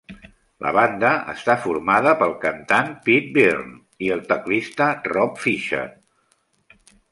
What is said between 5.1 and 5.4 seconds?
Rob